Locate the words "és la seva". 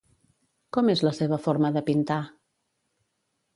0.93-1.39